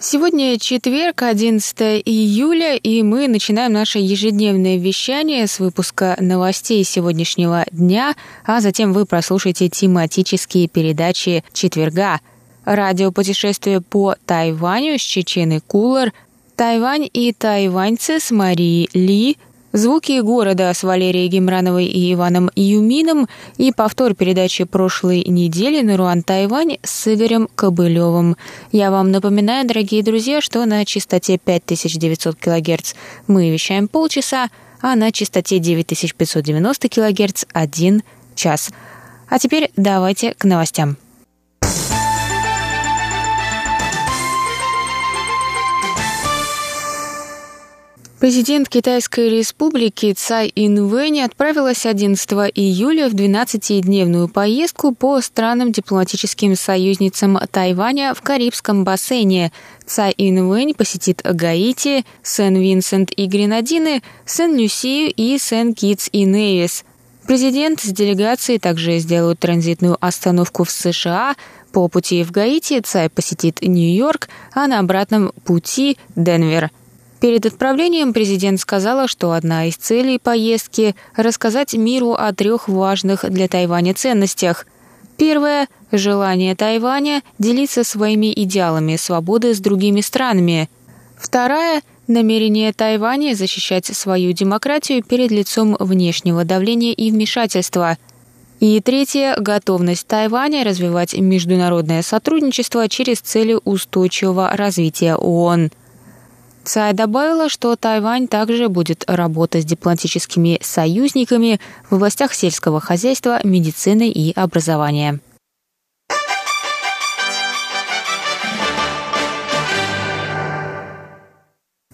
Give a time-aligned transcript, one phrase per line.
[0.00, 8.14] Сегодня четверг, 11 июля, и мы начинаем наше ежедневное вещание с выпуска новостей сегодняшнего дня,
[8.44, 12.20] а затем вы прослушаете тематические передачи четверга.
[12.64, 16.12] Радиопутешествие по Тайваню с Чечены Кулар,
[16.54, 19.36] Тайвань и тайваньцы с Марией Ли–
[19.72, 26.22] Звуки города с Валерией Гемрановой и Иваном Юмином и повтор передачи прошлой недели на Руан
[26.22, 28.38] Тайвань с Игорем Кобылевым.
[28.72, 32.94] Я вам напоминаю, дорогие друзья, что на частоте 5900 кГц
[33.26, 34.48] мы вещаем полчаса,
[34.80, 38.02] а на частоте 9590 кГц– один
[38.34, 38.70] час.
[39.28, 40.96] А теперь давайте к новостям.
[48.20, 57.38] Президент Китайской республики Цай Инвэнь отправилась 11 июля в 12-дневную поездку по странам дипломатическим союзницам
[57.52, 59.52] Тайваня в Карибском бассейне.
[59.86, 66.84] Цай Инвэнь посетит Гаити, Сен-Винсент и Гренадины, Сен-Люсию и Сен-Китс и Невис.
[67.28, 71.36] Президент с делегацией также сделают транзитную остановку в США.
[71.70, 76.72] По пути в Гаити Цай посетит Нью-Йорк, а на обратном пути– Денвер–
[77.20, 83.48] Перед отправлением президент сказала, что одна из целей поездки– рассказать миру о трех важных для
[83.48, 84.66] Тайваня ценностях.
[85.16, 90.70] Первое– желание Тайваня делиться своими идеалами свободы с другими странами.
[91.16, 97.98] Вторая– намерение Тайваня защищать свою демократию перед лицом внешнего давления и вмешательства.
[98.60, 105.72] И третье– готовность Тайваня развивать международное сотрудничество через цели устойчивого развития ООН.
[106.68, 114.10] Цай добавила, что Тайвань также будет работать с дипломатическими союзниками в областях сельского хозяйства, медицины
[114.10, 115.18] и образования.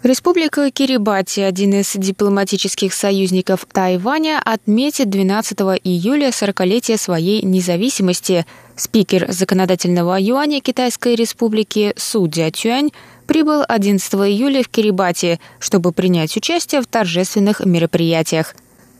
[0.02, 8.44] Республика Кирибати, один из дипломатических союзников Тайваня, отметит 12 июля 40-летие своей независимости.
[8.76, 12.90] Спикер законодательного юаня Китайской республики Су Цюань
[13.26, 18.54] прибыл 11 июля в Кирибати, чтобы принять участие в торжественных мероприятиях.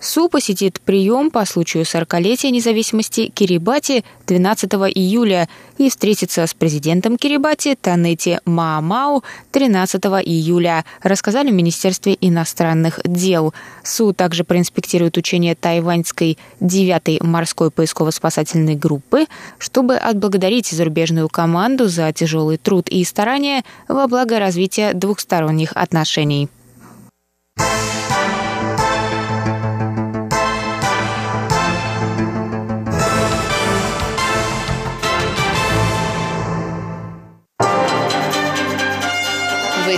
[0.04, 5.48] Су посетит прием по случаю 40-летия независимости Кирибати 12 июля
[5.78, 13.54] и встретится с президентом Кирибати Танети Маамау 13 июля, рассказали в Министерстве иностранных дел.
[13.82, 19.24] Су также проинспектирует учения тайваньской 9-й морской поисково-спасательной группы,
[19.56, 26.50] чтобы отблагодарить зарубежную команду за тяжелый труд и старания во благо развития двухсторонних отношений.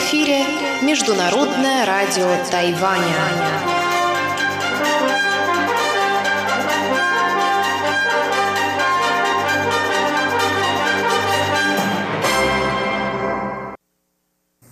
[0.07, 0.45] Эфире
[0.83, 3.03] Международное радио Тайваня.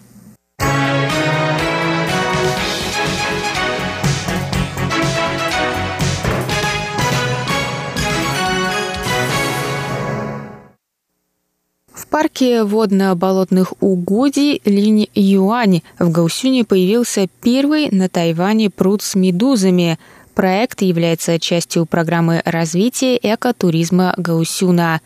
[11.94, 19.98] В парке водно-болотных угодий Линь Юань в Гаусюне появился первый на Тайване пруд с медузами–
[20.34, 25.02] Проект является частью программы развития экотуризма Гаусюна.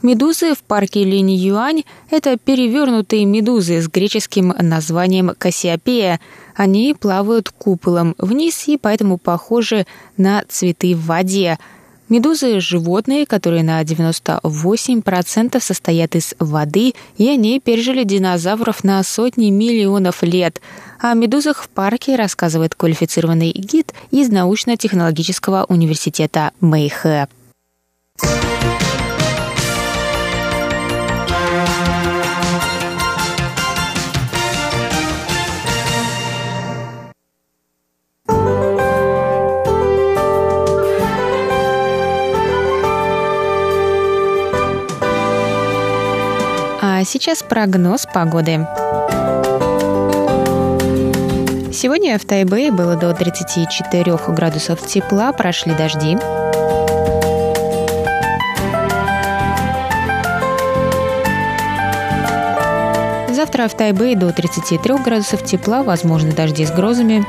[0.00, 6.20] Медузы в парке Линь-Юань– это перевернутые медузы с греческим названием Кассиопея.
[6.54, 9.86] Они плавают куполом вниз и поэтому похожи
[10.16, 11.58] на цветы в воде.
[12.10, 20.22] Медузы– животные, которые на 98% состоят из воды, и они пережили динозавров на сотни миллионов
[20.22, 20.60] лет.
[21.00, 27.28] О медузах в парке рассказывает квалифицированный гид из научно-технологического университета Мэйхэ.
[47.04, 48.66] Сейчас прогноз погоды.
[51.70, 56.16] Сегодня в Тайбэе было до 34 градусов тепла, прошли дожди.
[63.34, 67.26] Завтра в Тайбэе до 33 градусов тепла, возможны дожди с грозами.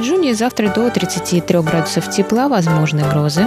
[0.00, 3.44] Тайджуне завтра до 33 градусов тепла, возможны грозы.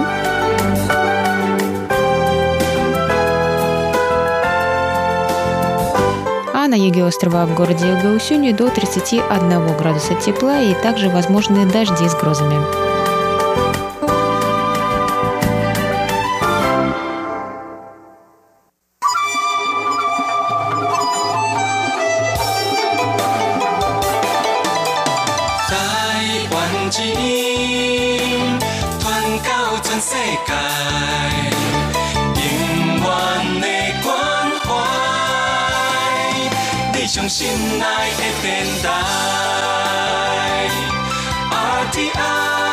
[6.54, 12.08] А на юге острова в городе Гаусюне до 31 градуса тепла и также возможны дожди
[12.08, 13.03] с грозами.
[26.94, 28.56] 之音，
[29.00, 29.10] 传
[29.42, 30.14] 到全世
[30.46, 30.52] 界，
[32.36, 32.40] 永
[33.00, 33.04] 远
[33.60, 33.66] 的
[34.04, 34.08] 关
[34.60, 34.64] 怀，
[36.92, 36.96] 你
[37.28, 37.48] 心
[37.82, 38.44] 爱的电
[38.80, 38.84] 台
[41.50, 42.63] ，RTI。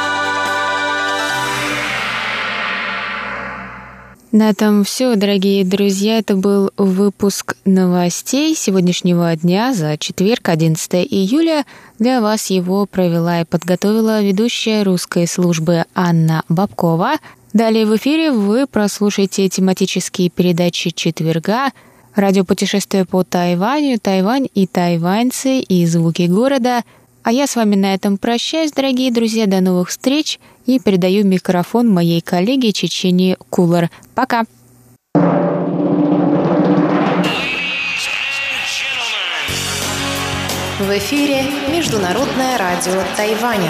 [4.31, 6.18] На этом все, дорогие друзья.
[6.19, 11.66] Это был выпуск новостей сегодняшнего дня за четверг, 11 июля.
[12.00, 17.16] Для вас его провела и подготовила ведущая русской службы Анна Бабкова.
[17.51, 21.72] Далее в эфире вы прослушаете тематические передачи четверга,
[22.16, 26.83] радиопутешествие по Тайваню, Тайвань и тайваньцы и звуки города.
[27.23, 29.45] А я с вами на этом прощаюсь, дорогие друзья.
[29.45, 33.89] До новых встреч и передаю микрофон моей коллеге Чечене Кулар.
[34.15, 34.45] Пока!
[40.79, 43.69] В эфире Международное радио Тайваня.